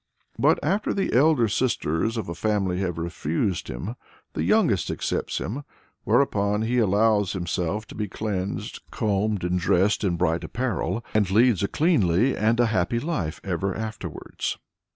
[0.39, 3.93] But after the elder sisters of a family have refused him,
[4.33, 5.61] the youngest accepts him;
[6.05, 11.61] whereupon he allows himself to be cleansed, combed, and dressed in bright apparel, and leads
[11.61, 14.57] a cleanly and a happy life ever afterwards.